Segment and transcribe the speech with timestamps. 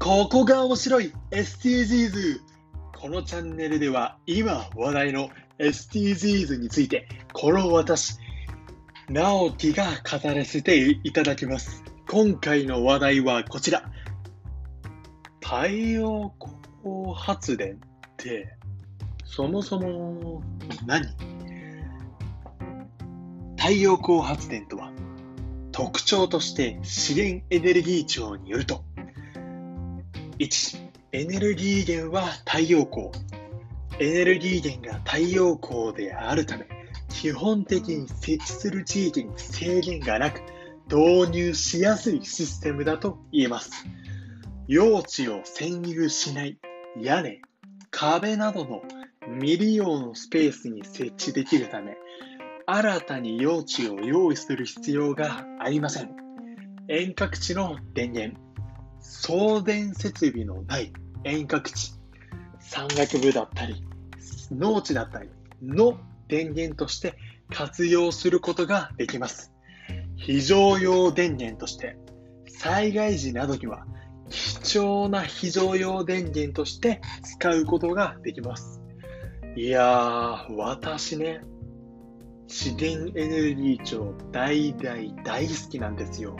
[0.00, 2.40] ここが面白い SDGs!
[2.98, 8.16] このチャンネルでは今話題の SDGs についてこの私、
[9.10, 11.84] 直樹が語らせていただきます。
[12.08, 13.92] 今回の話題はこちら。
[15.42, 17.78] 太陽光発電っ
[18.16, 18.56] て
[19.26, 20.42] そもそも
[20.86, 21.14] 何？
[23.58, 24.92] 太陽光発電とは
[25.72, 28.82] 特徴として資源エネルギー庁によると
[30.40, 30.78] 1
[31.12, 33.10] エネルギー源は太陽光。
[33.98, 36.66] エネルギー源が太陽光であるため
[37.10, 40.40] 基本的に設置する地域に制限がなく
[40.90, 43.84] 導入しやすいシステムだと言えます。
[44.66, 46.58] 用地を占有しない
[46.98, 47.42] 屋根
[47.90, 48.80] 壁などの
[49.40, 51.98] 未利用のスペースに設置できるため
[52.64, 56.16] 新たに用地を用意する必要がありません。
[56.88, 58.49] 遠隔地の電源。
[59.00, 60.92] 送電設備のない
[61.24, 61.94] 遠隔地、
[62.60, 63.82] 山岳部だったり、
[64.50, 65.28] 農地だったり
[65.62, 65.98] の
[66.28, 67.16] 電源として
[67.50, 69.52] 活用することができます。
[70.16, 71.96] 非常用電源として、
[72.46, 73.86] 災害時などには
[74.28, 78.80] 貴重な非常用電源として使うことができます。
[79.56, 81.40] いやー、私ね、
[82.46, 86.36] 資源エネルギー庁大大大好きなんですよ。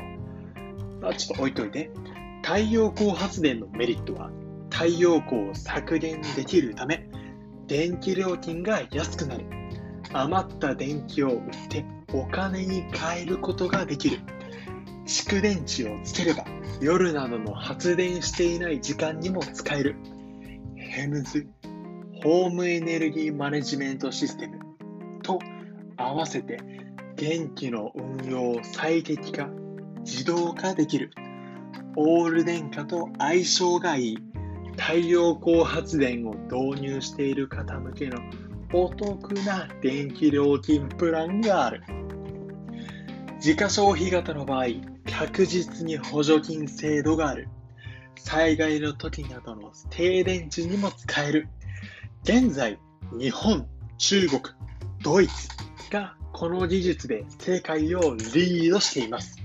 [1.01, 1.91] まあ、ちょっと置いといて。
[2.43, 4.31] 太陽光発電のメリットは
[4.71, 7.07] 太陽光を削減できるため
[7.67, 9.45] 電気料金が安くなる。
[10.13, 14.19] 余った電気を売ってお金に変えることができる。
[15.07, 16.45] 蓄電池をつければ
[16.81, 19.97] 夜などの発電していない時間にも使える。
[20.77, 21.47] ヘムズ
[22.23, 24.59] ホームエネルギーマネジメントシステム
[25.23, 25.39] と
[25.97, 26.59] 合わせて
[27.17, 29.49] 電気の運用を最適化
[30.01, 31.11] 自動化できる。
[31.97, 34.19] オール電化と相性がいい
[34.79, 38.19] 太陽光発電を導入している方向けの
[38.73, 41.83] お得な電気料金プランがある。
[43.37, 44.67] 自家消費型の場合
[45.11, 47.49] 確実に補助金制度がある。
[48.17, 51.49] 災害の時などの停電時にも使える。
[52.23, 52.79] 現在
[53.19, 53.67] 日本
[53.99, 54.41] 中国
[55.03, 55.49] ドイツ
[55.91, 59.40] がこの技術で世界をリードしています。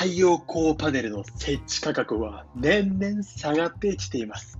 [0.00, 4.58] 太陽光パネルの設置価格は年々下がってきています。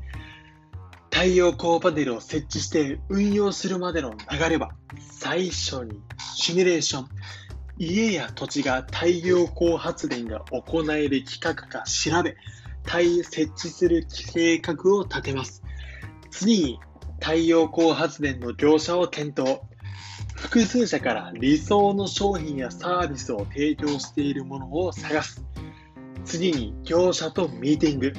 [1.11, 5.99] 太陽光パネルを設置して運用するまでの流れは、最初に
[6.35, 7.09] シミュレーション、
[7.79, 12.37] 家や土地が太陽光発電が行える規格か調べ、
[13.25, 15.63] 設置する計画を立てます。
[16.31, 16.81] 次に
[17.19, 19.63] 太陽光発電の業者を検討。
[20.41, 25.45] 複数社から理想の商品やサービスを提供しているものを探す。
[26.25, 28.13] 次に業者とミーティング。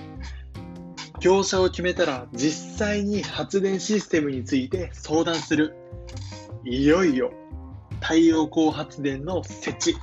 [1.20, 5.76] 業者を決めたら実際に発電システムについて相談する。
[6.64, 7.34] いよいよ
[8.02, 9.96] 太陽光発電の設置。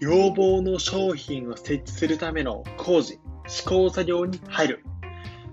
[0.00, 4.84] 要望の商品を設置するための工事、試行作業に入る。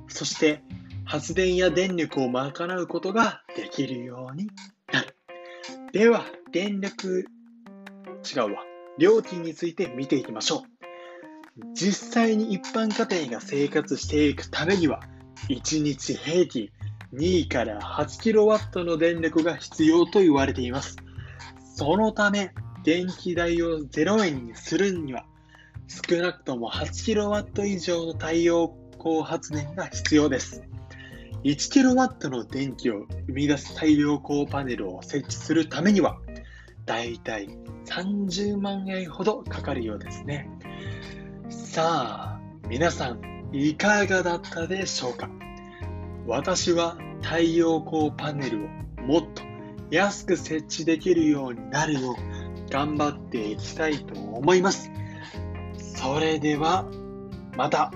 [0.07, 0.63] そして
[1.03, 4.49] 発電や電力を賄うことができるように
[5.91, 7.25] では、電力、
[8.35, 8.63] 違うわ。
[8.97, 10.61] 料金について見ていきましょう。
[11.73, 15.01] 実際に一般家庭が生活していくためには、
[15.49, 16.69] 1日平均
[17.13, 20.97] 2から8キロワットの電力が必要と言われています。
[21.75, 22.53] そのため、
[22.83, 25.25] 電気代を0円にするには、
[25.87, 30.63] 少なくとも8キロワット以上の太陽光発電が必要です。
[31.43, 36.17] 1kW の電気を生み出す太陽光パネルを設置するためには、
[36.85, 37.49] だいたい
[37.85, 40.49] 30万円ほどかかるようですね。
[41.49, 45.29] さあ、皆さん、いかがだったでしょうか？
[46.25, 48.67] 私は太陽光パネルを
[49.03, 49.41] もっと
[49.89, 52.15] 安く設置できるようになるよう
[52.69, 54.91] 頑張っていきたいと思います。
[55.95, 56.85] それでは、
[57.55, 57.93] また。